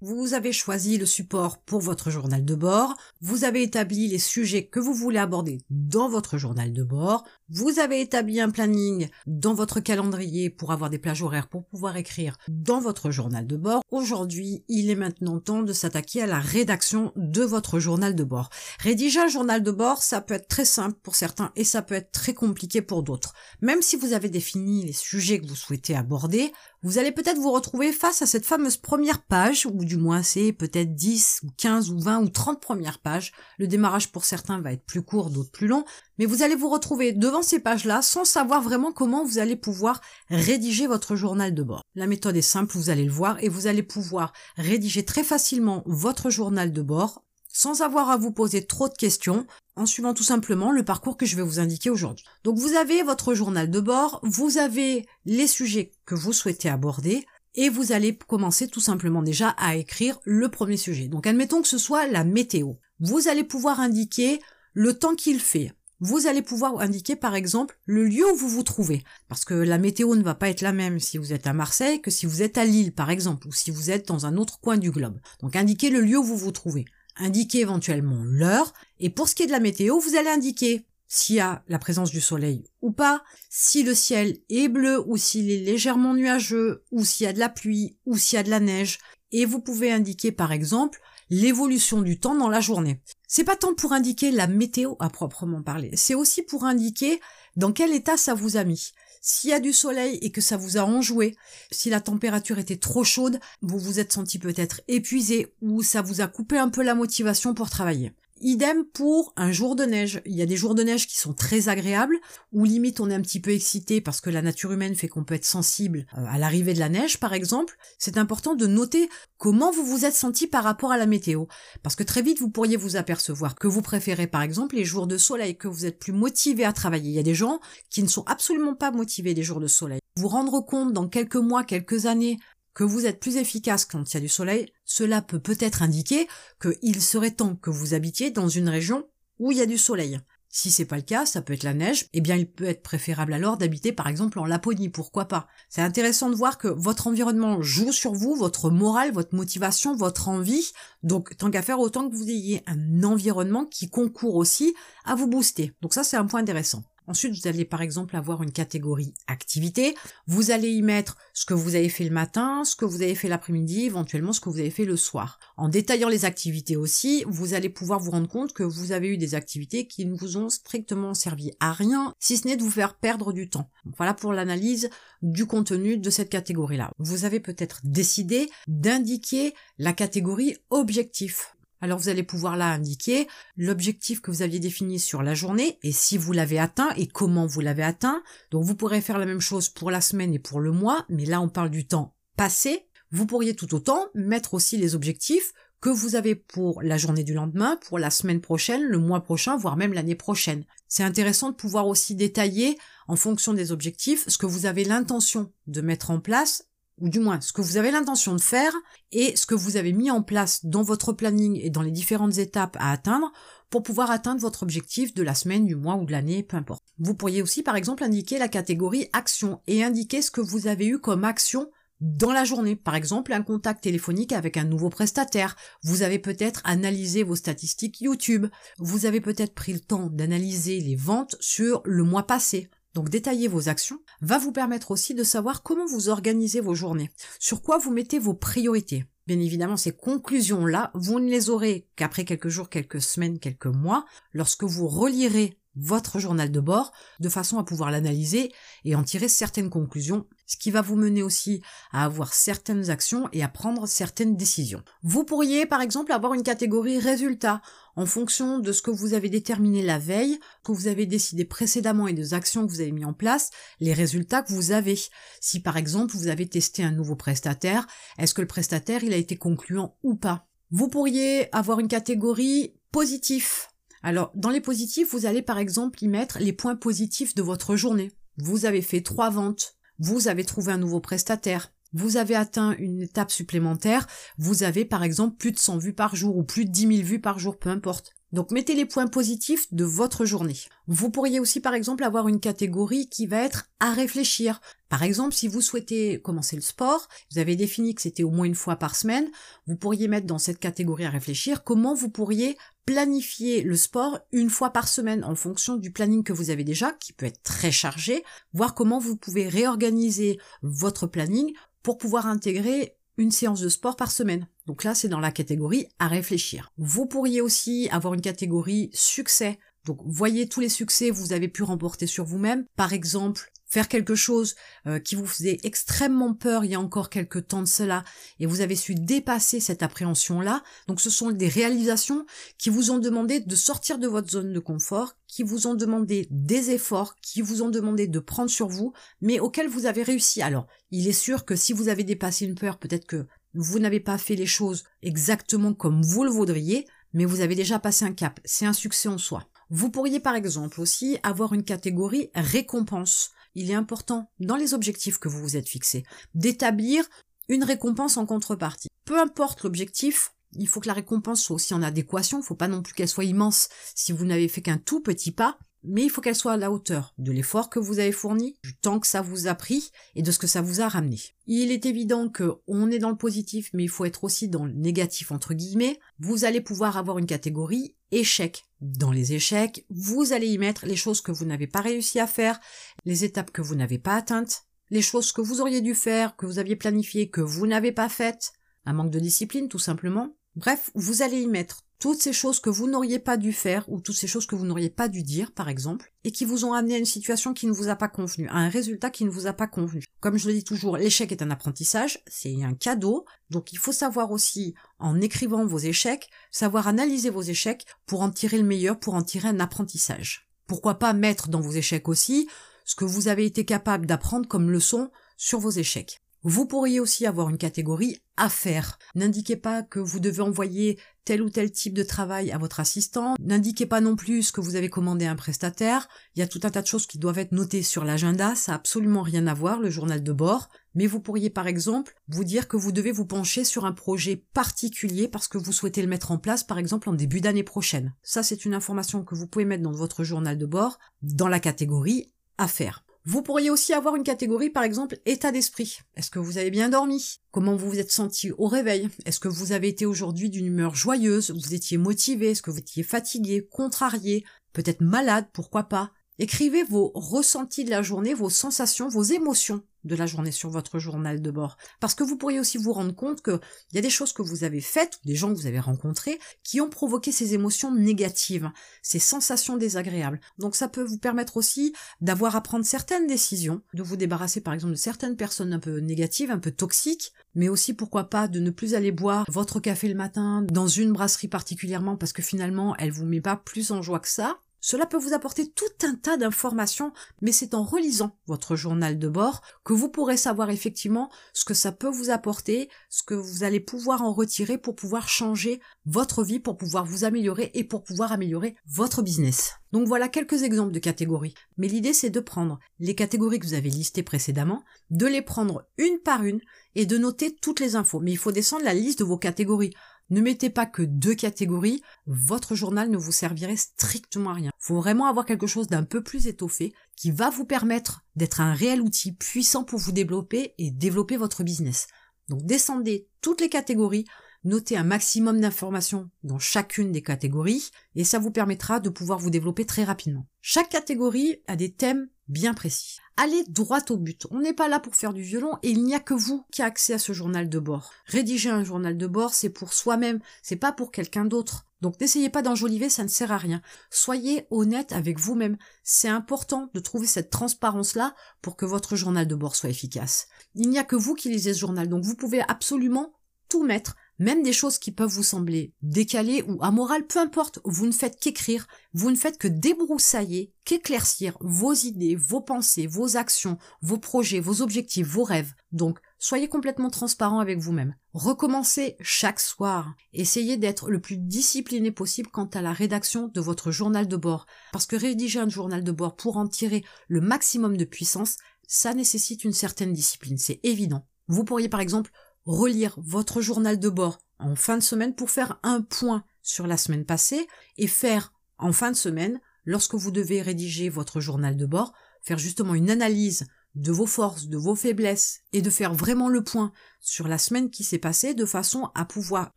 Vous 0.00 0.32
avez 0.32 0.52
choisi 0.52 0.96
le 0.96 1.06
support 1.06 1.58
pour 1.58 1.80
votre 1.80 2.08
journal 2.08 2.44
de 2.44 2.54
bord, 2.54 2.96
vous 3.20 3.42
avez 3.42 3.64
établi 3.64 4.06
les 4.06 4.20
sujets 4.20 4.64
que 4.64 4.78
vous 4.78 4.94
voulez 4.94 5.18
aborder 5.18 5.58
dans 5.70 6.08
votre 6.08 6.38
journal 6.38 6.72
de 6.72 6.84
bord, 6.84 7.24
vous 7.48 7.80
avez 7.80 8.00
établi 8.00 8.40
un 8.40 8.50
planning 8.50 9.08
dans 9.26 9.54
votre 9.54 9.80
calendrier 9.80 10.50
pour 10.50 10.70
avoir 10.70 10.88
des 10.88 11.00
plages 11.00 11.22
horaires 11.22 11.48
pour 11.48 11.64
pouvoir 11.64 11.96
écrire 11.96 12.36
dans 12.46 12.78
votre 12.78 13.10
journal 13.10 13.44
de 13.44 13.56
bord. 13.56 13.82
Aujourd'hui, 13.90 14.62
il 14.68 14.88
est 14.88 14.94
maintenant 14.94 15.40
temps 15.40 15.62
de 15.62 15.72
s'attaquer 15.72 16.22
à 16.22 16.26
la 16.26 16.38
rédaction 16.38 17.10
de 17.16 17.42
votre 17.42 17.80
journal 17.80 18.14
de 18.14 18.22
bord. 18.22 18.50
Rédiger 18.78 19.18
un 19.18 19.28
journal 19.28 19.64
de 19.64 19.70
bord, 19.72 20.02
ça 20.02 20.20
peut 20.20 20.34
être 20.34 20.46
très 20.46 20.64
simple 20.64 20.96
pour 21.02 21.16
certains 21.16 21.50
et 21.56 21.64
ça 21.64 21.82
peut 21.82 21.96
être 21.96 22.12
très 22.12 22.34
compliqué 22.34 22.82
pour 22.82 23.02
d'autres. 23.02 23.34
Même 23.62 23.82
si 23.82 23.96
vous 23.96 24.12
avez 24.12 24.28
défini 24.28 24.84
les 24.84 24.92
sujets 24.92 25.40
que 25.40 25.48
vous 25.48 25.56
souhaitez 25.56 25.96
aborder, 25.96 26.52
vous 26.82 26.98
allez 26.98 27.10
peut-être 27.10 27.38
vous 27.38 27.50
retrouver 27.50 27.92
face 27.92 28.22
à 28.22 28.26
cette 28.26 28.46
fameuse 28.46 28.76
première 28.76 29.22
page, 29.22 29.66
ou 29.66 29.84
du 29.84 29.96
moins 29.96 30.22
c'est 30.22 30.52
peut-être 30.52 30.94
10 30.94 31.40
ou 31.42 31.48
15 31.56 31.90
ou 31.90 31.98
20 31.98 32.20
ou 32.20 32.28
30 32.28 32.60
premières 32.60 33.00
pages. 33.00 33.32
Le 33.58 33.66
démarrage 33.66 34.12
pour 34.12 34.24
certains 34.24 34.60
va 34.60 34.72
être 34.72 34.84
plus 34.84 35.02
court, 35.02 35.30
d'autres 35.30 35.50
plus 35.50 35.66
long, 35.66 35.84
mais 36.18 36.26
vous 36.26 36.42
allez 36.42 36.54
vous 36.54 36.70
retrouver 36.70 37.12
devant 37.12 37.42
ces 37.42 37.58
pages-là 37.58 38.02
sans 38.02 38.24
savoir 38.24 38.62
vraiment 38.62 38.92
comment 38.92 39.24
vous 39.24 39.38
allez 39.38 39.56
pouvoir 39.56 40.00
rédiger 40.30 40.86
votre 40.86 41.16
journal 41.16 41.52
de 41.52 41.62
bord. 41.62 41.82
La 41.96 42.06
méthode 42.06 42.36
est 42.36 42.42
simple, 42.42 42.76
vous 42.76 42.90
allez 42.90 43.04
le 43.04 43.12
voir, 43.12 43.42
et 43.42 43.48
vous 43.48 43.66
allez 43.66 43.82
pouvoir 43.82 44.32
rédiger 44.56 45.04
très 45.04 45.24
facilement 45.24 45.82
votre 45.86 46.30
journal 46.30 46.72
de 46.72 46.82
bord 46.82 47.24
sans 47.48 47.82
avoir 47.82 48.10
à 48.10 48.16
vous 48.16 48.30
poser 48.30 48.64
trop 48.64 48.88
de 48.88 48.94
questions, 48.94 49.46
en 49.76 49.86
suivant 49.86 50.14
tout 50.14 50.22
simplement 50.22 50.70
le 50.70 50.84
parcours 50.84 51.16
que 51.16 51.26
je 51.26 51.36
vais 51.36 51.42
vous 51.42 51.60
indiquer 51.60 51.90
aujourd'hui. 51.90 52.24
Donc 52.44 52.58
vous 52.58 52.74
avez 52.74 53.02
votre 53.02 53.34
journal 53.34 53.70
de 53.70 53.80
bord, 53.80 54.20
vous 54.22 54.58
avez 54.58 55.06
les 55.24 55.46
sujets 55.46 55.92
que 56.04 56.14
vous 56.14 56.32
souhaitez 56.32 56.68
aborder, 56.68 57.24
et 57.54 57.68
vous 57.68 57.92
allez 57.92 58.16
commencer 58.16 58.68
tout 58.68 58.80
simplement 58.80 59.22
déjà 59.22 59.48
à 59.50 59.74
écrire 59.76 60.20
le 60.24 60.48
premier 60.48 60.76
sujet. 60.76 61.08
Donc 61.08 61.26
admettons 61.26 61.60
que 61.60 61.68
ce 61.68 61.78
soit 61.78 62.06
la 62.06 62.24
météo. 62.24 62.74
Vous 63.00 63.28
allez 63.28 63.44
pouvoir 63.44 63.80
indiquer 63.80 64.40
le 64.74 64.96
temps 64.96 65.14
qu'il 65.14 65.40
fait. 65.40 65.72
Vous 66.00 66.28
allez 66.28 66.42
pouvoir 66.42 66.78
indiquer 66.78 67.16
par 67.16 67.34
exemple 67.34 67.76
le 67.84 68.04
lieu 68.04 68.30
où 68.30 68.36
vous 68.36 68.48
vous 68.48 68.62
trouvez. 68.62 69.02
Parce 69.28 69.44
que 69.44 69.54
la 69.54 69.78
météo 69.78 70.14
ne 70.14 70.22
va 70.22 70.36
pas 70.36 70.50
être 70.50 70.60
la 70.60 70.72
même 70.72 71.00
si 71.00 71.18
vous 71.18 71.32
êtes 71.32 71.48
à 71.48 71.52
Marseille 71.52 72.00
que 72.00 72.12
si 72.12 72.26
vous 72.26 72.42
êtes 72.42 72.58
à 72.58 72.64
Lille 72.64 72.92
par 72.92 73.10
exemple, 73.10 73.48
ou 73.48 73.52
si 73.52 73.72
vous 73.72 73.90
êtes 73.90 74.06
dans 74.06 74.24
un 74.24 74.36
autre 74.36 74.60
coin 74.60 74.76
du 74.76 74.92
globe. 74.92 75.18
Donc 75.40 75.56
indiquez 75.56 75.90
le 75.90 76.00
lieu 76.00 76.18
où 76.18 76.24
vous 76.24 76.36
vous 76.36 76.52
trouvez 76.52 76.84
indiquer 77.18 77.60
éventuellement 77.60 78.22
l'heure, 78.24 78.72
et 79.00 79.10
pour 79.10 79.28
ce 79.28 79.34
qui 79.34 79.42
est 79.42 79.46
de 79.46 79.52
la 79.52 79.60
météo, 79.60 79.98
vous 79.98 80.16
allez 80.16 80.30
indiquer 80.30 80.84
s'il 81.06 81.36
y 81.36 81.40
a 81.40 81.62
la 81.68 81.78
présence 81.78 82.10
du 82.10 82.20
soleil 82.20 82.64
ou 82.82 82.92
pas, 82.92 83.22
si 83.48 83.82
le 83.82 83.94
ciel 83.94 84.38
est 84.50 84.68
bleu 84.68 85.02
ou 85.06 85.16
s'il 85.16 85.50
est 85.50 85.60
légèrement 85.60 86.14
nuageux, 86.14 86.84
ou 86.92 87.04
s'il 87.04 87.24
y 87.24 87.28
a 87.28 87.32
de 87.32 87.38
la 87.38 87.48
pluie, 87.48 87.96
ou 88.04 88.16
s'il 88.16 88.36
y 88.36 88.40
a 88.40 88.42
de 88.42 88.50
la 88.50 88.60
neige, 88.60 88.98
et 89.32 89.44
vous 89.44 89.60
pouvez 89.60 89.90
indiquer 89.90 90.32
par 90.32 90.52
exemple 90.52 91.00
l'évolution 91.30 92.02
du 92.02 92.20
temps 92.20 92.34
dans 92.34 92.48
la 92.48 92.60
journée. 92.60 93.00
C'est 93.26 93.44
pas 93.44 93.56
tant 93.56 93.74
pour 93.74 93.92
indiquer 93.92 94.30
la 94.30 94.46
météo 94.46 94.94
à 95.00 95.10
proprement 95.10 95.62
parler, 95.62 95.90
c'est 95.94 96.14
aussi 96.14 96.42
pour 96.42 96.64
indiquer 96.64 97.20
dans 97.56 97.72
quel 97.72 97.92
état 97.92 98.16
ça 98.16 98.34
vous 98.34 98.56
a 98.56 98.64
mis. 98.64 98.92
S'il 99.20 99.50
y 99.50 99.52
a 99.52 99.60
du 99.60 99.72
soleil 99.72 100.18
et 100.22 100.30
que 100.30 100.40
ça 100.40 100.56
vous 100.56 100.76
a 100.76 100.82
enjoué, 100.82 101.36
si 101.70 101.90
la 101.90 102.00
température 102.00 102.58
était 102.58 102.76
trop 102.76 103.04
chaude, 103.04 103.40
vous 103.62 103.78
vous 103.78 104.00
êtes 104.00 104.12
senti 104.12 104.38
peut-être 104.38 104.80
épuisé 104.88 105.54
ou 105.60 105.82
ça 105.82 106.02
vous 106.02 106.20
a 106.20 106.26
coupé 106.26 106.58
un 106.58 106.68
peu 106.68 106.82
la 106.82 106.94
motivation 106.94 107.54
pour 107.54 107.70
travailler. 107.70 108.12
Idem 108.40 108.84
pour 108.84 109.32
un 109.36 109.52
jour 109.52 109.76
de 109.76 109.84
neige. 109.84 110.22
Il 110.26 110.36
y 110.36 110.42
a 110.42 110.46
des 110.46 110.56
jours 110.56 110.74
de 110.74 110.82
neige 110.82 111.06
qui 111.06 111.16
sont 111.18 111.32
très 111.32 111.68
agréables, 111.68 112.18
où 112.52 112.64
limite 112.64 113.00
on 113.00 113.10
est 113.10 113.14
un 113.14 113.20
petit 113.20 113.40
peu 113.40 113.50
excité 113.50 114.00
parce 114.00 114.20
que 114.20 114.30
la 114.30 114.42
nature 114.42 114.72
humaine 114.72 114.94
fait 114.94 115.08
qu'on 115.08 115.24
peut 115.24 115.34
être 115.34 115.44
sensible 115.44 116.06
euh, 116.16 116.24
à 116.28 116.38
l'arrivée 116.38 116.74
de 116.74 116.78
la 116.78 116.88
neige, 116.88 117.18
par 117.18 117.32
exemple. 117.32 117.76
C'est 117.98 118.18
important 118.18 118.54
de 118.54 118.66
noter 118.66 119.08
comment 119.36 119.70
vous 119.70 119.84
vous 119.84 120.04
êtes 120.04 120.14
senti 120.14 120.46
par 120.46 120.64
rapport 120.64 120.92
à 120.92 120.98
la 120.98 121.06
météo. 121.06 121.46
Parce 121.82 121.96
que 121.96 122.02
très 122.02 122.22
vite 122.22 122.40
vous 122.40 122.50
pourriez 122.50 122.76
vous 122.76 122.96
apercevoir 122.96 123.54
que 123.54 123.66
vous 123.66 123.82
préférez 123.82 124.26
par 124.26 124.42
exemple 124.42 124.76
les 124.76 124.84
jours 124.84 125.06
de 125.06 125.16
soleil, 125.16 125.56
que 125.56 125.68
vous 125.68 125.86
êtes 125.86 125.98
plus 125.98 126.12
motivé 126.12 126.64
à 126.64 126.72
travailler. 126.72 127.10
Il 127.10 127.16
y 127.16 127.20
a 127.20 127.24
des 127.24 127.34
gens 127.34 127.60
qui 127.90 128.02
ne 128.02 128.08
sont 128.08 128.24
absolument 128.26 128.74
pas 128.74 128.90
motivés 128.90 129.34
des 129.34 129.42
jours 129.42 129.60
de 129.60 129.66
soleil. 129.66 130.00
Vous 130.16 130.28
rendre 130.28 130.60
compte 130.60 130.92
dans 130.92 131.08
quelques 131.08 131.36
mois, 131.36 131.64
quelques 131.64 132.06
années 132.06 132.38
que 132.78 132.84
vous 132.84 133.06
êtes 133.06 133.18
plus 133.18 133.38
efficace 133.38 133.84
quand 133.84 134.08
il 134.08 134.14
y 134.14 134.18
a 134.18 134.20
du 134.20 134.28
soleil, 134.28 134.72
cela 134.84 135.20
peut 135.20 135.40
peut-être 135.40 135.82
indiquer 135.82 136.28
qu'il 136.62 137.02
serait 137.02 137.32
temps 137.32 137.56
que 137.56 137.70
vous 137.70 137.92
habitiez 137.92 138.30
dans 138.30 138.48
une 138.48 138.68
région 138.68 139.04
où 139.40 139.50
il 139.50 139.58
y 139.58 139.62
a 139.62 139.66
du 139.66 139.78
soleil. 139.78 140.20
Si 140.48 140.70
c'est 140.70 140.84
pas 140.84 140.94
le 140.94 141.02
cas, 141.02 141.26
ça 141.26 141.42
peut 141.42 141.54
être 141.54 141.64
la 141.64 141.74
neige, 141.74 142.06
eh 142.12 142.20
bien 142.20 142.36
il 142.36 142.48
peut 142.48 142.66
être 142.66 142.84
préférable 142.84 143.32
alors 143.32 143.56
d'habiter 143.56 143.90
par 143.90 144.06
exemple 144.06 144.38
en 144.38 144.44
Laponie, 144.44 144.90
pourquoi 144.90 145.24
pas. 145.24 145.48
C'est 145.68 145.82
intéressant 145.82 146.30
de 146.30 146.36
voir 146.36 146.56
que 146.56 146.68
votre 146.68 147.08
environnement 147.08 147.60
joue 147.62 147.90
sur 147.90 148.12
vous, 148.12 148.36
votre 148.36 148.70
morale, 148.70 149.10
votre 149.10 149.34
motivation, 149.34 149.96
votre 149.96 150.28
envie, 150.28 150.70
donc 151.02 151.36
tant 151.36 151.50
qu'à 151.50 151.62
faire 151.62 151.80
autant 151.80 152.08
que 152.08 152.14
vous 152.14 152.30
ayez 152.30 152.62
un 152.68 153.02
environnement 153.02 153.66
qui 153.66 153.90
concourt 153.90 154.36
aussi 154.36 154.72
à 155.04 155.16
vous 155.16 155.26
booster. 155.26 155.72
Donc 155.82 155.94
ça 155.94 156.04
c'est 156.04 156.16
un 156.16 156.26
point 156.26 156.42
intéressant. 156.42 156.84
Ensuite, 157.08 157.34
vous 157.34 157.48
allez 157.48 157.64
par 157.64 157.80
exemple 157.80 158.16
avoir 158.16 158.42
une 158.42 158.52
catégorie 158.52 159.14
activité. 159.28 159.94
Vous 160.26 160.50
allez 160.50 160.68
y 160.68 160.82
mettre 160.82 161.16
ce 161.32 161.46
que 161.46 161.54
vous 161.54 161.74
avez 161.74 161.88
fait 161.88 162.04
le 162.04 162.10
matin, 162.10 162.64
ce 162.64 162.76
que 162.76 162.84
vous 162.84 163.00
avez 163.00 163.14
fait 163.14 163.28
l'après-midi, 163.28 163.86
éventuellement 163.86 164.34
ce 164.34 164.40
que 164.40 164.50
vous 164.50 164.58
avez 164.58 164.70
fait 164.70 164.84
le 164.84 164.96
soir. 164.96 165.38
En 165.56 165.70
détaillant 165.70 166.10
les 166.10 166.26
activités 166.26 166.76
aussi, 166.76 167.24
vous 167.26 167.54
allez 167.54 167.70
pouvoir 167.70 167.98
vous 167.98 168.10
rendre 168.10 168.28
compte 168.28 168.52
que 168.52 168.62
vous 168.62 168.92
avez 168.92 169.08
eu 169.08 169.16
des 169.16 169.34
activités 169.34 169.86
qui 169.86 170.04
ne 170.04 170.14
vous 170.14 170.36
ont 170.36 170.50
strictement 170.50 171.14
servi 171.14 171.52
à 171.60 171.72
rien, 171.72 172.14
si 172.18 172.36
ce 172.36 172.46
n'est 172.46 172.56
de 172.56 172.62
vous 172.62 172.70
faire 172.70 172.94
perdre 172.94 173.32
du 173.32 173.48
temps. 173.48 173.70
Voilà 173.96 174.12
pour 174.12 174.34
l'analyse 174.34 174.90
du 175.22 175.46
contenu 175.46 175.96
de 175.96 176.10
cette 176.10 176.28
catégorie-là. 176.28 176.90
Vous 176.98 177.24
avez 177.24 177.40
peut-être 177.40 177.80
décidé 177.84 178.50
d'indiquer 178.66 179.54
la 179.78 179.94
catégorie 179.94 180.56
objectif. 180.68 181.54
Alors 181.80 181.98
vous 181.98 182.08
allez 182.08 182.22
pouvoir 182.22 182.56
là 182.56 182.72
indiquer 182.72 183.28
l'objectif 183.56 184.20
que 184.20 184.30
vous 184.30 184.42
aviez 184.42 184.58
défini 184.58 184.98
sur 184.98 185.22
la 185.22 185.34
journée 185.34 185.78
et 185.82 185.92
si 185.92 186.18
vous 186.18 186.32
l'avez 186.32 186.58
atteint 186.58 186.90
et 186.96 187.06
comment 187.06 187.46
vous 187.46 187.60
l'avez 187.60 187.84
atteint. 187.84 188.22
Donc 188.50 188.64
vous 188.64 188.74
pourrez 188.74 189.00
faire 189.00 189.18
la 189.18 189.26
même 189.26 189.40
chose 189.40 189.68
pour 189.68 189.90
la 189.90 190.00
semaine 190.00 190.34
et 190.34 190.38
pour 190.38 190.60
le 190.60 190.72
mois, 190.72 191.04
mais 191.08 191.24
là 191.24 191.40
on 191.40 191.48
parle 191.48 191.70
du 191.70 191.86
temps 191.86 192.14
passé. 192.36 192.86
Vous 193.10 193.26
pourriez 193.26 193.54
tout 193.54 193.74
autant 193.74 194.06
mettre 194.14 194.54
aussi 194.54 194.76
les 194.76 194.94
objectifs 194.94 195.52
que 195.80 195.88
vous 195.90 196.16
avez 196.16 196.34
pour 196.34 196.82
la 196.82 196.98
journée 196.98 197.22
du 197.22 197.34
lendemain, 197.34 197.78
pour 197.86 197.98
la 197.98 198.10
semaine 198.10 198.40
prochaine, 198.40 198.82
le 198.82 198.98
mois 198.98 199.20
prochain, 199.20 199.56
voire 199.56 199.76
même 199.76 199.92
l'année 199.92 200.16
prochaine. 200.16 200.64
C'est 200.88 201.04
intéressant 201.04 201.50
de 201.50 201.54
pouvoir 201.54 201.86
aussi 201.86 202.14
détailler 202.14 202.78
en 203.06 203.16
fonction 203.16 203.54
des 203.54 203.70
objectifs 203.70 204.24
ce 204.26 204.38
que 204.38 204.46
vous 204.46 204.66
avez 204.66 204.84
l'intention 204.84 205.52
de 205.66 205.80
mettre 205.80 206.10
en 206.10 206.20
place 206.20 206.67
ou 207.00 207.08
du 207.08 207.20
moins 207.20 207.40
ce 207.40 207.52
que 207.52 207.60
vous 207.60 207.76
avez 207.76 207.90
l'intention 207.90 208.34
de 208.34 208.40
faire 208.40 208.72
et 209.12 209.36
ce 209.36 209.46
que 209.46 209.54
vous 209.54 209.76
avez 209.76 209.92
mis 209.92 210.10
en 210.10 210.22
place 210.22 210.64
dans 210.64 210.82
votre 210.82 211.12
planning 211.12 211.58
et 211.62 211.70
dans 211.70 211.82
les 211.82 211.90
différentes 211.90 212.38
étapes 212.38 212.76
à 212.80 212.92
atteindre 212.92 213.32
pour 213.70 213.82
pouvoir 213.82 214.10
atteindre 214.10 214.40
votre 214.40 214.62
objectif 214.62 215.14
de 215.14 215.22
la 215.22 215.34
semaine, 215.34 215.66
du 215.66 215.76
mois 215.76 215.96
ou 215.96 216.04
de 216.04 216.12
l'année, 216.12 216.42
peu 216.42 216.56
importe. 216.56 216.82
Vous 216.98 217.14
pourriez 217.14 217.42
aussi 217.42 217.62
par 217.62 217.76
exemple 217.76 218.04
indiquer 218.04 218.38
la 218.38 218.48
catégorie 218.48 219.08
action 219.12 219.60
et 219.66 219.84
indiquer 219.84 220.22
ce 220.22 220.30
que 220.30 220.40
vous 220.40 220.66
avez 220.66 220.86
eu 220.86 220.98
comme 220.98 221.24
action 221.24 221.70
dans 222.00 222.32
la 222.32 222.44
journée. 222.44 222.76
Par 222.76 222.94
exemple, 222.94 223.32
un 223.32 223.42
contact 223.42 223.82
téléphonique 223.82 224.32
avec 224.32 224.56
un 224.56 224.64
nouveau 224.64 224.88
prestataire. 224.88 225.56
Vous 225.82 226.02
avez 226.02 226.18
peut-être 226.18 226.62
analysé 226.64 227.22
vos 227.22 227.36
statistiques 227.36 228.00
YouTube. 228.00 228.46
Vous 228.78 229.06
avez 229.06 229.20
peut-être 229.20 229.54
pris 229.54 229.72
le 229.72 229.80
temps 229.80 230.06
d'analyser 230.06 230.80
les 230.80 230.96
ventes 230.96 231.36
sur 231.40 231.82
le 231.84 232.04
mois 232.04 232.26
passé. 232.26 232.70
Donc 232.98 233.10
détailler 233.10 233.46
vos 233.46 233.68
actions 233.68 234.00
va 234.22 234.38
vous 234.38 234.50
permettre 234.50 234.90
aussi 234.90 235.14
de 235.14 235.22
savoir 235.22 235.62
comment 235.62 235.86
vous 235.86 236.08
organisez 236.08 236.58
vos 236.58 236.74
journées, 236.74 237.12
sur 237.38 237.62
quoi 237.62 237.78
vous 237.78 237.92
mettez 237.92 238.18
vos 238.18 238.34
priorités. 238.34 239.04
Bien 239.28 239.38
évidemment, 239.38 239.76
ces 239.76 239.92
conclusions-là, 239.92 240.90
vous 240.94 241.20
ne 241.20 241.30
les 241.30 241.48
aurez 241.48 241.86
qu'après 241.94 242.24
quelques 242.24 242.48
jours, 242.48 242.68
quelques 242.68 243.00
semaines, 243.00 243.38
quelques 243.38 243.66
mois, 243.66 244.04
lorsque 244.32 244.64
vous 244.64 244.88
relirez 244.88 245.60
votre 245.80 246.18
journal 246.18 246.50
de 246.50 246.60
bord 246.60 246.92
de 247.20 247.28
façon 247.28 247.58
à 247.58 247.64
pouvoir 247.64 247.90
l'analyser 247.90 248.52
et 248.84 248.94
en 248.94 249.02
tirer 249.02 249.28
certaines 249.28 249.70
conclusions, 249.70 250.26
ce 250.46 250.56
qui 250.56 250.70
va 250.70 250.82
vous 250.82 250.96
mener 250.96 251.22
aussi 251.22 251.62
à 251.92 252.04
avoir 252.04 252.34
certaines 252.34 252.90
actions 252.90 253.28
et 253.32 253.42
à 253.42 253.48
prendre 253.48 253.86
certaines 253.86 254.36
décisions. 254.36 254.82
Vous 255.02 255.24
pourriez 255.24 255.66
par 255.66 255.80
exemple 255.80 256.12
avoir 256.12 256.34
une 256.34 256.42
catégorie 256.42 256.98
résultats 256.98 257.62
en 257.96 258.06
fonction 258.06 258.58
de 258.58 258.72
ce 258.72 258.82
que 258.82 258.90
vous 258.90 259.14
avez 259.14 259.28
déterminé 259.28 259.82
la 259.82 259.98
veille, 259.98 260.38
que 260.62 260.72
vous 260.72 260.86
avez 260.86 261.06
décidé 261.06 261.44
précédemment 261.44 262.06
et 262.06 262.12
des 262.12 262.32
actions 262.34 262.66
que 262.66 262.70
vous 262.70 262.80
avez 262.80 262.92
mis 262.92 263.04
en 263.04 263.12
place, 263.12 263.50
les 263.80 263.92
résultats 263.92 264.42
que 264.42 264.52
vous 264.52 264.70
avez. 264.70 264.98
Si 265.40 265.60
par 265.60 265.76
exemple 265.76 266.16
vous 266.16 266.28
avez 266.28 266.48
testé 266.48 266.84
un 266.84 266.92
nouveau 266.92 267.16
prestataire, 267.16 267.86
est-ce 268.18 268.34
que 268.34 268.40
le 268.40 268.46
prestataire 268.46 269.02
il 269.02 269.12
a 269.12 269.16
été 269.16 269.36
concluant 269.36 269.96
ou 270.02 270.14
pas? 270.14 270.46
Vous 270.70 270.88
pourriez 270.88 271.54
avoir 271.54 271.80
une 271.80 271.88
catégorie 271.88 272.74
positif 272.92 273.70
alors, 274.02 274.30
dans 274.34 274.50
les 274.50 274.60
positifs, 274.60 275.12
vous 275.12 275.26
allez 275.26 275.42
par 275.42 275.58
exemple 275.58 276.02
y 276.02 276.08
mettre 276.08 276.38
les 276.38 276.52
points 276.52 276.76
positifs 276.76 277.34
de 277.34 277.42
votre 277.42 277.76
journée. 277.76 278.12
Vous 278.36 278.66
avez 278.66 278.82
fait 278.82 279.00
trois 279.00 279.30
ventes, 279.30 279.74
vous 279.98 280.28
avez 280.28 280.44
trouvé 280.44 280.72
un 280.72 280.78
nouveau 280.78 281.00
prestataire, 281.00 281.72
vous 281.92 282.16
avez 282.16 282.34
atteint 282.34 282.76
une 282.78 283.02
étape 283.02 283.30
supplémentaire, 283.30 284.06
vous 284.36 284.62
avez 284.62 284.84
par 284.84 285.02
exemple 285.02 285.36
plus 285.36 285.52
de 285.52 285.58
100 285.58 285.78
vues 285.78 285.94
par 285.94 286.14
jour 286.14 286.36
ou 286.36 286.44
plus 286.44 286.64
de 286.64 286.70
10 286.70 286.96
000 286.96 287.02
vues 287.02 287.20
par 287.20 287.38
jour, 287.38 287.58
peu 287.58 287.70
importe. 287.70 288.14
Donc 288.30 288.50
mettez 288.50 288.74
les 288.74 288.84
points 288.84 289.06
positifs 289.06 289.72
de 289.72 289.84
votre 289.84 290.26
journée. 290.26 290.58
Vous 290.86 291.10
pourriez 291.10 291.40
aussi 291.40 291.60
par 291.60 291.72
exemple 291.72 292.04
avoir 292.04 292.28
une 292.28 292.40
catégorie 292.40 293.08
qui 293.08 293.26
va 293.26 293.38
être 293.38 293.70
à 293.80 293.92
réfléchir. 293.92 294.60
Par 294.90 295.02
exemple, 295.02 295.34
si 295.34 295.48
vous 295.48 295.62
souhaitez 295.62 296.20
commencer 296.20 296.54
le 296.54 296.62
sport, 296.62 297.08
vous 297.32 297.38
avez 297.38 297.56
défini 297.56 297.94
que 297.94 298.02
c'était 298.02 298.24
au 298.24 298.30
moins 298.30 298.44
une 298.44 298.54
fois 298.54 298.76
par 298.76 298.96
semaine, 298.96 299.30
vous 299.66 299.76
pourriez 299.76 300.08
mettre 300.08 300.26
dans 300.26 300.38
cette 300.38 300.58
catégorie 300.58 301.06
à 301.06 301.10
réfléchir 301.10 301.64
comment 301.64 301.94
vous 301.94 302.10
pourriez 302.10 302.58
planifier 302.88 303.60
le 303.60 303.76
sport 303.76 304.18
une 304.32 304.48
fois 304.48 304.70
par 304.70 304.88
semaine 304.88 305.22
en 305.22 305.34
fonction 305.34 305.76
du 305.76 305.90
planning 305.90 306.24
que 306.24 306.32
vous 306.32 306.48
avez 306.48 306.64
déjà, 306.64 306.92
qui 306.92 307.12
peut 307.12 307.26
être 307.26 307.42
très 307.42 307.70
chargé, 307.70 308.24
voir 308.54 308.74
comment 308.74 308.98
vous 308.98 309.14
pouvez 309.14 309.46
réorganiser 309.46 310.38
votre 310.62 311.06
planning 311.06 311.52
pour 311.82 311.98
pouvoir 311.98 312.26
intégrer 312.26 312.96
une 313.18 313.30
séance 313.30 313.60
de 313.60 313.68
sport 313.68 313.94
par 313.94 314.10
semaine. 314.10 314.48
Donc 314.64 314.84
là, 314.84 314.94
c'est 314.94 315.08
dans 315.08 315.20
la 315.20 315.32
catégorie 315.32 315.86
à 315.98 316.08
réfléchir. 316.08 316.72
Vous 316.78 317.04
pourriez 317.04 317.42
aussi 317.42 317.90
avoir 317.90 318.14
une 318.14 318.22
catégorie 318.22 318.88
succès. 318.94 319.58
Donc 319.88 320.00
voyez 320.04 320.46
tous 320.46 320.60
les 320.60 320.68
succès 320.68 321.08
que 321.08 321.14
vous 321.14 321.32
avez 321.32 321.48
pu 321.48 321.62
remporter 321.62 322.06
sur 322.06 322.26
vous-même. 322.26 322.66
Par 322.76 322.92
exemple, 322.92 323.50
faire 323.64 323.88
quelque 323.88 324.14
chose 324.14 324.54
euh, 324.86 324.98
qui 324.98 325.14
vous 325.14 325.26
faisait 325.26 325.60
extrêmement 325.62 326.34
peur 326.34 326.64
il 326.66 326.70
y 326.70 326.74
a 326.74 326.80
encore 326.80 327.08
quelques 327.08 327.48
temps 327.48 327.62
de 327.62 327.68
cela 327.68 328.04
et 328.38 328.44
vous 328.44 328.60
avez 328.60 328.76
su 328.76 328.94
dépasser 328.94 329.60
cette 329.60 329.82
appréhension 329.82 330.42
là. 330.42 330.62
Donc 330.88 331.00
ce 331.00 331.08
sont 331.08 331.30
des 331.30 331.48
réalisations 331.48 332.26
qui 332.58 332.68
vous 332.68 332.90
ont 332.90 332.98
demandé 332.98 333.40
de 333.40 333.56
sortir 333.56 333.98
de 333.98 334.06
votre 334.06 334.30
zone 334.30 334.52
de 334.52 334.58
confort, 334.58 335.14
qui 335.26 335.42
vous 335.42 335.66
ont 335.66 335.74
demandé 335.74 336.28
des 336.30 336.70
efforts, 336.70 337.14
qui 337.22 337.40
vous 337.40 337.62
ont 337.62 337.70
demandé 337.70 338.06
de 338.06 338.18
prendre 338.18 338.50
sur 338.50 338.68
vous, 338.68 338.92
mais 339.22 339.40
auxquels 339.40 339.68
vous 339.68 339.86
avez 339.86 340.02
réussi. 340.02 340.42
Alors, 340.42 340.66
il 340.90 341.08
est 341.08 341.12
sûr 341.12 341.46
que 341.46 341.56
si 341.56 341.72
vous 341.72 341.88
avez 341.88 342.04
dépassé 342.04 342.44
une 342.44 342.56
peur, 342.56 342.78
peut-être 342.78 343.06
que 343.06 343.26
vous 343.54 343.78
n'avez 343.78 344.00
pas 344.00 344.18
fait 344.18 344.36
les 344.36 344.46
choses 344.46 344.84
exactement 345.02 345.72
comme 345.72 346.02
vous 346.02 346.24
le 346.24 346.30
voudriez, 346.30 346.86
mais 347.14 347.24
vous 347.24 347.40
avez 347.40 347.54
déjà 347.54 347.78
passé 347.78 348.04
un 348.04 348.12
cap. 348.12 348.38
C'est 348.44 348.66
un 348.66 348.74
succès 348.74 349.08
en 349.08 349.16
soi. 349.16 349.48
Vous 349.70 349.90
pourriez 349.90 350.20
par 350.20 350.34
exemple 350.34 350.80
aussi 350.80 351.18
avoir 351.22 351.52
une 351.52 351.64
catégorie 351.64 352.30
récompense. 352.34 353.30
Il 353.54 353.70
est 353.70 353.74
important, 353.74 354.30
dans 354.40 354.56
les 354.56 354.72
objectifs 354.72 355.18
que 355.18 355.28
vous 355.28 355.40
vous 355.40 355.56
êtes 355.56 355.68
fixés, 355.68 356.04
d'établir 356.34 357.04
une 357.48 357.64
récompense 357.64 358.16
en 358.16 358.26
contrepartie. 358.26 358.88
Peu 359.04 359.18
importe 359.18 359.62
l'objectif, 359.64 360.32
il 360.52 360.68
faut 360.68 360.80
que 360.80 360.86
la 360.86 360.94
récompense 360.94 361.42
soit 361.42 361.56
aussi 361.56 361.74
en 361.74 361.82
adéquation, 361.82 362.38
il 362.38 362.42
ne 362.42 362.46
faut 362.46 362.54
pas 362.54 362.68
non 362.68 362.82
plus 362.82 362.94
qu'elle 362.94 363.08
soit 363.08 363.24
immense. 363.24 363.68
Si 363.94 364.12
vous 364.12 364.24
n'avez 364.24 364.48
fait 364.48 364.62
qu'un 364.62 364.78
tout 364.78 365.00
petit 365.00 365.32
pas, 365.32 365.58
mais 365.88 366.04
il 366.04 366.10
faut 366.10 366.20
qu'elle 366.20 366.36
soit 366.36 366.52
à 366.52 366.56
la 366.56 366.70
hauteur 366.70 367.14
de 367.18 367.32
l'effort 367.32 367.70
que 367.70 367.78
vous 367.78 367.98
avez 367.98 368.12
fourni, 368.12 368.56
du 368.62 368.76
temps 368.76 369.00
que 369.00 369.06
ça 369.06 369.22
vous 369.22 369.48
a 369.48 369.54
pris 369.54 369.90
et 370.14 370.22
de 370.22 370.30
ce 370.30 370.38
que 370.38 370.46
ça 370.46 370.60
vous 370.60 370.80
a 370.80 370.88
ramené. 370.88 371.18
Il 371.46 371.72
est 371.72 371.86
évident 371.86 372.28
que 372.28 372.58
on 372.66 372.90
est 372.90 372.98
dans 372.98 373.10
le 373.10 373.16
positif, 373.16 373.70
mais 373.72 373.84
il 373.84 373.88
faut 373.88 374.04
être 374.04 374.22
aussi 374.22 374.48
dans 374.48 374.64
le 374.64 374.72
négatif 374.72 375.32
entre 375.32 375.54
guillemets. 375.54 375.98
Vous 376.18 376.44
allez 376.44 376.60
pouvoir 376.60 376.96
avoir 376.96 377.18
une 377.18 377.26
catégorie 377.26 377.96
échec. 378.10 378.64
Dans 378.80 379.10
les 379.10 379.32
échecs, 379.32 379.86
vous 379.90 380.32
allez 380.32 380.48
y 380.48 380.58
mettre 380.58 380.86
les 380.86 380.96
choses 380.96 381.20
que 381.20 381.32
vous 381.32 381.46
n'avez 381.46 381.66
pas 381.66 381.80
réussi 381.80 382.20
à 382.20 382.26
faire, 382.26 382.60
les 383.04 383.24
étapes 383.24 383.50
que 383.50 383.62
vous 383.62 383.74
n'avez 383.74 383.98
pas 383.98 384.14
atteintes, 384.14 384.64
les 384.90 385.02
choses 385.02 385.32
que 385.32 385.40
vous 385.40 385.60
auriez 385.60 385.80
dû 385.80 385.94
faire, 385.94 386.36
que 386.36 386.46
vous 386.46 386.58
aviez 386.58 386.76
planifiées, 386.76 387.30
que 387.30 387.40
vous 387.40 387.66
n'avez 387.66 387.92
pas 387.92 388.08
faites, 388.08 388.52
un 388.84 388.92
manque 388.92 389.10
de 389.10 389.20
discipline 389.20 389.68
tout 389.68 389.78
simplement. 389.78 390.36
Bref, 390.54 390.90
vous 390.94 391.22
allez 391.22 391.40
y 391.40 391.46
mettre 391.46 391.84
toutes 391.98 392.22
ces 392.22 392.32
choses 392.32 392.60
que 392.60 392.70
vous 392.70 392.88
n'auriez 392.88 393.18
pas 393.18 393.36
dû 393.36 393.52
faire 393.52 393.84
ou 393.88 394.00
toutes 394.00 394.16
ces 394.16 394.26
choses 394.26 394.46
que 394.46 394.54
vous 394.54 394.64
n'auriez 394.64 394.90
pas 394.90 395.08
dû 395.08 395.22
dire, 395.22 395.52
par 395.52 395.68
exemple, 395.68 396.12
et 396.24 396.30
qui 396.30 396.44
vous 396.44 396.64
ont 396.64 396.72
amené 396.72 396.94
à 396.94 396.98
une 396.98 397.04
situation 397.04 397.54
qui 397.54 397.66
ne 397.66 397.72
vous 397.72 397.88
a 397.88 397.96
pas 397.96 398.08
convenu, 398.08 398.48
à 398.48 398.56
un 398.56 398.68
résultat 398.68 399.10
qui 399.10 399.24
ne 399.24 399.30
vous 399.30 399.46
a 399.46 399.52
pas 399.52 399.66
convenu. 399.66 400.04
Comme 400.20 400.38
je 400.38 400.48
le 400.48 400.54
dis 400.54 400.64
toujours, 400.64 400.96
l'échec 400.96 401.32
est 401.32 401.42
un 401.42 401.50
apprentissage, 401.50 402.22
c'est 402.26 402.62
un 402.62 402.74
cadeau, 402.74 403.24
donc 403.50 403.72
il 403.72 403.78
faut 403.78 403.92
savoir 403.92 404.30
aussi, 404.30 404.74
en 404.98 405.20
écrivant 405.20 405.66
vos 405.66 405.78
échecs, 405.78 406.28
savoir 406.50 406.86
analyser 406.86 407.30
vos 407.30 407.42
échecs 407.42 407.84
pour 408.06 408.22
en 408.22 408.30
tirer 408.30 408.58
le 408.58 408.64
meilleur, 408.64 408.98
pour 408.98 409.14
en 409.14 409.22
tirer 409.22 409.48
un 409.48 409.60
apprentissage. 409.60 410.48
Pourquoi 410.66 410.98
pas 410.98 411.12
mettre 411.14 411.48
dans 411.48 411.60
vos 411.60 411.72
échecs 411.72 412.08
aussi 412.08 412.48
ce 412.84 412.94
que 412.94 413.04
vous 413.04 413.28
avez 413.28 413.44
été 413.44 413.64
capable 413.64 414.06
d'apprendre 414.06 414.48
comme 414.48 414.70
leçon 414.70 415.10
sur 415.36 415.58
vos 415.58 415.70
échecs. 415.70 416.20
Vous 416.42 416.66
pourriez 416.66 417.00
aussi 417.00 417.26
avoir 417.26 417.50
une 417.50 417.58
catégorie 417.58 418.22
à 418.36 418.48
faire. 418.48 418.98
N'indiquez 419.14 419.56
pas 419.56 419.82
que 419.82 419.98
vous 419.98 420.20
devez 420.20 420.40
envoyer 420.40 420.98
tel 421.28 421.42
ou 421.42 421.50
tel 421.50 421.70
type 421.70 421.92
de 421.92 422.02
travail 422.02 422.50
à 422.52 422.56
votre 422.56 422.80
assistant. 422.80 423.34
N'indiquez 423.38 423.84
pas 423.84 424.00
non 424.00 424.16
plus 424.16 424.50
que 424.50 424.62
vous 424.62 424.76
avez 424.76 424.88
commandé 424.88 425.26
un 425.26 425.36
prestataire. 425.36 426.08
Il 426.34 426.38
y 426.38 426.42
a 426.42 426.46
tout 426.46 426.60
un 426.62 426.70
tas 426.70 426.80
de 426.80 426.86
choses 426.86 427.06
qui 427.06 427.18
doivent 427.18 427.38
être 427.38 427.52
notées 427.52 427.82
sur 427.82 428.02
l'agenda. 428.02 428.54
Ça 428.54 428.72
n'a 428.72 428.76
absolument 428.76 429.20
rien 429.20 429.46
à 429.46 429.52
voir, 429.52 429.78
le 429.78 429.90
journal 429.90 430.22
de 430.22 430.32
bord. 430.32 430.70
Mais 430.94 431.06
vous 431.06 431.20
pourriez 431.20 431.50
par 431.50 431.66
exemple 431.66 432.14
vous 432.28 432.44
dire 432.44 432.66
que 432.66 432.78
vous 432.78 432.92
devez 432.92 433.12
vous 433.12 433.26
pencher 433.26 433.64
sur 433.64 433.84
un 433.84 433.92
projet 433.92 434.46
particulier 434.54 435.28
parce 435.28 435.48
que 435.48 435.58
vous 435.58 435.72
souhaitez 435.72 436.00
le 436.00 436.08
mettre 436.08 436.30
en 436.30 436.38
place 436.38 436.64
par 436.64 436.78
exemple 436.78 437.10
en 437.10 437.12
début 437.12 437.42
d'année 437.42 437.62
prochaine. 437.62 438.14
Ça 438.22 438.42
c'est 438.42 438.64
une 438.64 438.72
information 438.72 439.22
que 439.22 439.34
vous 439.34 439.46
pouvez 439.46 439.66
mettre 439.66 439.82
dans 439.82 439.92
votre 439.92 440.24
journal 440.24 440.56
de 440.56 440.64
bord 440.64 440.98
dans 441.20 441.48
la 441.48 441.60
catégorie 441.60 442.32
à 442.56 442.68
faire. 442.68 443.04
Vous 443.30 443.42
pourriez 443.42 443.68
aussi 443.68 443.92
avoir 443.92 444.16
une 444.16 444.22
catégorie, 444.22 444.70
par 444.70 444.84
exemple, 444.84 445.18
état 445.26 445.52
d'esprit. 445.52 445.98
Est-ce 446.16 446.30
que 446.30 446.38
vous 446.38 446.56
avez 446.56 446.70
bien 446.70 446.88
dormi? 446.88 447.40
Comment 447.50 447.76
vous 447.76 447.90
vous 447.90 447.98
êtes 447.98 448.10
senti 448.10 448.52
au 448.52 448.68
réveil? 448.68 449.10
Est-ce 449.26 449.38
que 449.38 449.48
vous 449.48 449.72
avez 449.72 449.88
été 449.88 450.06
aujourd'hui 450.06 450.48
d'une 450.48 450.64
humeur 450.64 450.94
joyeuse? 450.94 451.50
Vous 451.50 451.74
étiez 451.74 451.98
motivé? 451.98 452.52
Est-ce 452.52 452.62
que 452.62 452.70
vous 452.70 452.78
étiez 452.78 453.02
fatigué, 453.02 453.68
contrarié? 453.70 454.46
Peut-être 454.72 455.02
malade, 455.02 455.44
pourquoi 455.52 455.82
pas? 455.82 456.10
Écrivez 456.40 456.84
vos 456.84 457.10
ressentis 457.14 457.84
de 457.84 457.90
la 457.90 458.02
journée, 458.02 458.32
vos 458.32 458.50
sensations, 458.50 459.08
vos 459.08 459.24
émotions 459.24 459.82
de 460.04 460.14
la 460.14 460.26
journée 460.26 460.52
sur 460.52 460.70
votre 460.70 461.00
journal 461.00 461.42
de 461.42 461.50
bord. 461.50 461.76
Parce 461.98 462.14
que 462.14 462.22
vous 462.22 462.36
pourriez 462.36 462.60
aussi 462.60 462.78
vous 462.78 462.92
rendre 462.92 463.14
compte 463.14 463.42
qu'il 463.42 463.58
y 463.92 463.98
a 463.98 464.02
des 464.02 464.10
choses 464.10 464.32
que 464.32 464.42
vous 464.42 464.62
avez 464.62 464.80
faites, 464.80 465.18
des 465.24 465.34
gens 465.34 465.52
que 465.52 465.58
vous 465.58 465.66
avez 465.66 465.80
rencontrés, 465.80 466.38
qui 466.62 466.80
ont 466.80 466.88
provoqué 466.88 467.32
ces 467.32 467.54
émotions 467.54 467.92
négatives, 467.92 468.70
ces 469.02 469.18
sensations 469.18 469.76
désagréables. 469.76 470.40
Donc 470.58 470.76
ça 470.76 470.86
peut 470.86 471.02
vous 471.02 471.18
permettre 471.18 471.56
aussi 471.56 471.92
d'avoir 472.20 472.54
à 472.54 472.62
prendre 472.62 472.84
certaines 472.84 473.26
décisions, 473.26 473.82
de 473.92 474.02
vous 474.04 474.16
débarrasser 474.16 474.60
par 474.60 474.74
exemple 474.74 474.92
de 474.92 474.98
certaines 474.98 475.36
personnes 475.36 475.72
un 475.72 475.80
peu 475.80 475.98
négatives, 475.98 476.52
un 476.52 476.60
peu 476.60 476.70
toxiques, 476.70 477.32
mais 477.54 477.68
aussi 477.68 477.94
pourquoi 477.94 478.30
pas 478.30 478.46
de 478.46 478.60
ne 478.60 478.70
plus 478.70 478.94
aller 478.94 479.10
boire 479.10 479.44
votre 479.48 479.80
café 479.80 480.08
le 480.08 480.14
matin 480.14 480.64
dans 480.70 480.86
une 480.86 481.12
brasserie 481.12 481.48
particulièrement 481.48 482.16
parce 482.16 482.32
que 482.32 482.42
finalement 482.42 482.94
elle 482.96 483.10
vous 483.10 483.26
met 483.26 483.40
pas 483.40 483.56
plus 483.56 483.90
en 483.90 484.02
joie 484.02 484.20
que 484.20 484.28
ça, 484.28 484.60
cela 484.80 485.06
peut 485.06 485.16
vous 485.16 485.32
apporter 485.32 485.70
tout 485.70 485.84
un 486.02 486.14
tas 486.14 486.36
d'informations, 486.36 487.12
mais 487.40 487.52
c'est 487.52 487.74
en 487.74 487.82
relisant 487.82 488.36
votre 488.46 488.76
journal 488.76 489.18
de 489.18 489.28
bord 489.28 489.62
que 489.84 489.92
vous 489.92 490.08
pourrez 490.08 490.36
savoir 490.36 490.70
effectivement 490.70 491.30
ce 491.52 491.64
que 491.64 491.74
ça 491.74 491.92
peut 491.92 492.08
vous 492.08 492.30
apporter, 492.30 492.88
ce 493.10 493.22
que 493.22 493.34
vous 493.34 493.64
allez 493.64 493.80
pouvoir 493.80 494.22
en 494.22 494.32
retirer 494.32 494.78
pour 494.78 494.94
pouvoir 494.94 495.28
changer 495.28 495.80
votre 496.06 496.44
vie, 496.44 496.60
pour 496.60 496.76
pouvoir 496.76 497.04
vous 497.04 497.24
améliorer 497.24 497.70
et 497.74 497.84
pour 497.84 498.02
pouvoir 498.04 498.32
améliorer 498.32 498.76
votre 498.86 499.22
business. 499.22 499.74
Donc 499.92 500.06
voilà 500.06 500.28
quelques 500.28 500.62
exemples 500.62 500.92
de 500.92 500.98
catégories. 500.98 501.54
Mais 501.76 501.88
l'idée 501.88 502.12
c'est 502.12 502.30
de 502.30 502.40
prendre 502.40 502.78
les 502.98 503.14
catégories 503.14 503.58
que 503.58 503.66
vous 503.66 503.74
avez 503.74 503.90
listées 503.90 504.22
précédemment, 504.22 504.82
de 505.10 505.26
les 505.26 505.42
prendre 505.42 505.86
une 505.96 506.18
par 506.18 506.44
une 506.44 506.60
et 506.94 507.06
de 507.06 507.18
noter 507.18 507.54
toutes 507.54 507.80
les 507.80 507.96
infos. 507.96 508.20
Mais 508.20 508.32
il 508.32 508.38
faut 508.38 508.52
descendre 508.52 508.84
la 508.84 508.94
liste 508.94 509.20
de 509.20 509.24
vos 509.24 509.38
catégories. 509.38 509.94
Ne 510.30 510.40
mettez 510.40 510.68
pas 510.68 510.86
que 510.86 511.02
deux 511.02 511.34
catégories, 511.34 512.02
votre 512.26 512.74
journal 512.74 513.10
ne 513.10 513.16
vous 513.16 513.32
servirait 513.32 513.76
strictement 513.76 514.50
à 514.50 514.54
rien. 514.54 514.70
Il 514.74 514.84
faut 514.84 514.96
vraiment 514.96 515.26
avoir 515.26 515.46
quelque 515.46 515.66
chose 515.66 515.88
d'un 515.88 516.04
peu 516.04 516.22
plus 516.22 516.46
étoffé 516.46 516.92
qui 517.16 517.30
va 517.30 517.50
vous 517.50 517.64
permettre 517.64 518.24
d'être 518.36 518.60
un 518.60 518.74
réel 518.74 519.00
outil 519.00 519.32
puissant 519.32 519.84
pour 519.84 519.98
vous 519.98 520.12
développer 520.12 520.74
et 520.78 520.90
développer 520.90 521.36
votre 521.36 521.64
business. 521.64 522.06
Donc 522.48 522.62
descendez 522.64 523.28
toutes 523.40 523.60
les 523.60 523.68
catégories, 523.68 524.26
notez 524.64 524.96
un 524.96 525.04
maximum 525.04 525.60
d'informations 525.60 526.30
dans 526.42 526.58
chacune 526.58 527.12
des 527.12 527.22
catégories 527.22 527.90
et 528.14 528.24
ça 528.24 528.38
vous 528.38 528.50
permettra 528.50 529.00
de 529.00 529.08
pouvoir 529.08 529.38
vous 529.38 529.50
développer 529.50 529.86
très 529.86 530.04
rapidement. 530.04 530.46
Chaque 530.60 530.88
catégorie 530.88 531.62
a 531.66 531.76
des 531.76 531.92
thèmes 531.92 532.28
bien 532.48 532.74
précis. 532.74 533.18
Allez 533.36 533.62
droit 533.68 534.00
au 534.10 534.16
but. 534.16 534.46
On 534.50 534.60
n'est 534.60 534.72
pas 534.72 534.88
là 534.88 534.98
pour 534.98 535.14
faire 535.14 535.32
du 535.32 535.42
violon 535.42 535.78
et 535.82 535.90
il 535.90 536.02
n'y 536.02 536.14
a 536.14 536.20
que 536.20 536.34
vous 536.34 536.64
qui 536.72 536.82
avez 536.82 536.88
accès 536.88 537.14
à 537.14 537.18
ce 537.18 537.32
journal 537.32 537.68
de 537.68 537.78
bord. 537.78 538.10
Rédiger 538.26 538.70
un 538.70 538.82
journal 538.82 539.16
de 539.16 539.26
bord, 539.26 539.54
c'est 539.54 539.70
pour 539.70 539.92
soi-même, 539.92 540.40
c'est 540.62 540.76
pas 540.76 540.92
pour 540.92 541.12
quelqu'un 541.12 541.44
d'autre. 541.44 541.86
Donc 542.00 542.20
n'essayez 542.20 542.48
pas 542.48 542.62
d'enjoliver, 542.62 543.08
ça 543.08 543.22
ne 543.22 543.28
sert 543.28 543.52
à 543.52 543.58
rien. 543.58 543.82
Soyez 544.10 544.66
honnête 544.70 545.12
avec 545.12 545.38
vous-même. 545.38 545.76
C'est 546.02 546.28
important 546.28 546.90
de 546.94 547.00
trouver 547.00 547.26
cette 547.26 547.50
transparence-là 547.50 548.34
pour 548.62 548.76
que 548.76 548.86
votre 548.86 549.14
journal 549.14 549.46
de 549.46 549.54
bord 549.54 549.76
soit 549.76 549.90
efficace. 549.90 550.48
Il 550.74 550.88
n'y 550.90 550.98
a 550.98 551.04
que 551.04 551.16
vous 551.16 551.34
qui 551.34 551.50
lisez 551.50 551.74
ce 551.74 551.80
journal, 551.80 552.08
donc 552.08 552.24
vous 552.24 552.36
pouvez 552.36 552.62
absolument 552.66 553.32
tout 553.68 553.84
mettre 553.84 554.16
même 554.38 554.62
des 554.62 554.72
choses 554.72 554.98
qui 554.98 555.12
peuvent 555.12 555.28
vous 555.28 555.42
sembler 555.42 555.92
décalées 556.02 556.62
ou 556.62 556.82
amorales, 556.82 557.26
peu 557.26 557.40
importe, 557.40 557.80
vous 557.84 558.06
ne 558.06 558.12
faites 558.12 558.38
qu'écrire, 558.38 558.86
vous 559.12 559.30
ne 559.30 559.36
faites 559.36 559.58
que 559.58 559.68
débroussailler, 559.68 560.72
qu'éclaircir 560.84 561.56
vos 561.60 561.92
idées, 561.92 562.36
vos 562.36 562.60
pensées, 562.60 563.06
vos 563.06 563.36
actions, 563.36 563.78
vos 564.00 564.18
projets, 564.18 564.60
vos 564.60 564.80
objectifs, 564.80 565.26
vos 565.26 565.44
rêves. 565.44 565.74
Donc, 565.92 566.18
soyez 566.38 566.68
complètement 566.68 567.10
transparent 567.10 567.58
avec 567.58 567.78
vous-même. 567.78 568.14
Recommencez 568.32 569.16
chaque 569.20 569.60
soir. 569.60 570.14
Essayez 570.32 570.76
d'être 570.76 571.10
le 571.10 571.20
plus 571.20 571.36
discipliné 571.36 572.10
possible 572.12 572.50
quant 572.50 572.70
à 572.74 572.82
la 572.82 572.92
rédaction 572.92 573.48
de 573.48 573.60
votre 573.60 573.90
journal 573.90 574.28
de 574.28 574.36
bord. 574.36 574.66
Parce 574.92 575.06
que 575.06 575.16
rédiger 575.16 575.58
un 575.58 575.68
journal 575.68 576.04
de 576.04 576.12
bord 576.12 576.36
pour 576.36 576.56
en 576.56 576.68
tirer 576.68 577.04
le 577.26 577.40
maximum 577.40 577.96
de 577.96 578.04
puissance, 578.04 578.56
ça 578.86 579.14
nécessite 579.14 579.64
une 579.64 579.72
certaine 579.72 580.12
discipline, 580.12 580.58
c'est 580.58 580.80
évident. 580.82 581.26
Vous 581.48 581.64
pourriez 581.64 581.88
par 581.88 582.00
exemple 582.00 582.30
relire 582.68 583.14
votre 583.16 583.62
journal 583.62 583.98
de 583.98 584.08
bord 584.10 584.38
en 584.58 584.76
fin 584.76 584.98
de 584.98 585.02
semaine 585.02 585.34
pour 585.34 585.50
faire 585.50 585.80
un 585.82 586.02
point 586.02 586.44
sur 586.62 586.86
la 586.86 586.98
semaine 586.98 587.24
passée 587.24 587.66
et 587.96 588.06
faire 588.06 588.52
en 588.76 588.92
fin 588.92 589.10
de 589.10 589.16
semaine, 589.16 589.60
lorsque 589.84 590.14
vous 590.14 590.30
devez 590.30 590.60
rédiger 590.60 591.08
votre 591.08 591.40
journal 591.40 591.76
de 591.76 591.86
bord, 591.86 592.12
faire 592.42 592.58
justement 592.58 592.94
une 592.94 593.10
analyse 593.10 593.66
de 593.94 594.12
vos 594.12 594.26
forces, 594.26 594.66
de 594.66 594.76
vos 594.76 594.94
faiblesses, 594.94 595.60
et 595.72 595.82
de 595.82 595.90
faire 595.90 596.14
vraiment 596.14 596.48
le 596.48 596.62
point 596.62 596.92
sur 597.20 597.48
la 597.48 597.58
semaine 597.58 597.90
qui 597.90 598.04
s'est 598.04 598.18
passée 598.18 598.54
de 598.54 598.66
façon 598.66 599.10
à 599.14 599.24
pouvoir 599.24 599.72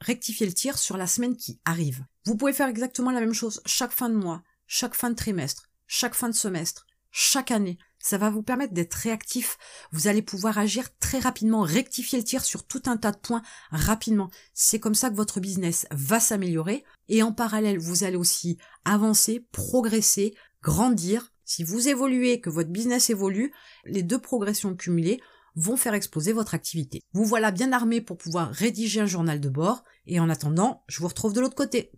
rectifier 0.02 0.46
le 0.46 0.54
tir 0.54 0.78
sur 0.78 0.98
la 0.98 1.08
semaine 1.08 1.38
qui 1.38 1.60
arrive. 1.64 2.06
Vous 2.26 2.36
pouvez 2.36 2.54
faire 2.54 2.68
exactement 2.68 3.12
la 3.12 3.22
même 3.22 3.34
chose 3.34 3.62
chaque 3.66 3.94
fin 3.94 4.10
de 4.10 4.16
mois, 4.16 4.44
chaque 4.68 4.96
fin 4.96 5.10
de 5.10 5.16
trimestre, 5.16 5.70
chaque 5.88 6.14
fin 6.14 6.28
de 6.28 6.36
semestre, 6.36 6.86
chaque 7.10 7.52
année. 7.52 7.78
Ça 8.02 8.18
va 8.18 8.30
vous 8.30 8.44
permettre 8.44 8.74
d'être 8.74 8.94
réactif. 8.96 9.58
Vous 9.92 10.08
allez 10.08 10.22
pouvoir 10.22 10.58
agir 10.58 10.88
très 11.00 11.20
rapidement, 11.20 11.62
rectifier 11.62 12.18
le 12.18 12.24
tir 12.24 12.44
sur 12.44 12.66
tout 12.66 12.82
un 12.86 12.98
tas 12.98 13.12
de 13.12 13.18
points 13.18 13.42
rapidement. 13.72 14.30
C'est 14.54 14.80
comme 14.80 14.96
ça 14.96 15.10
que 15.10 15.16
votre 15.16 15.40
business 15.40 15.86
va 15.92 16.20
s'améliorer. 16.20 16.84
Et 17.10 17.24
en 17.24 17.32
parallèle, 17.32 17.78
vous 17.78 18.04
allez 18.04 18.18
aussi 18.18 18.58
avancer, 18.86 19.46
progresser, 19.52 20.34
grandir. 20.62 21.32
Si 21.46 21.64
vous 21.64 21.88
évoluez, 21.90 22.40
que 22.40 22.50
votre 22.50 22.70
business 22.70 23.10
évolue, 23.10 23.54
les 23.86 24.04
deux 24.04 24.20
progressions 24.20 24.76
cumulées 24.76 25.20
vont 25.56 25.78
faire 25.78 25.94
exploser 25.94 26.32
votre 26.34 26.54
activité. 26.54 27.02
Vous 27.14 27.26
voilà 27.26 27.52
bien 27.52 27.74
armé 27.74 28.02
pour 28.02 28.18
pouvoir 28.18 28.52
rédiger 28.52 29.02
un 29.02 29.06
journal 29.06 29.40
de 29.40 29.50
bord. 29.50 29.84
Et 30.08 30.20
en 30.20 30.30
attendant, 30.30 30.84
je 30.88 31.00
vous 31.00 31.08
retrouve 31.08 31.34
de 31.34 31.42
l'autre 31.42 31.56
côté. 31.56 31.92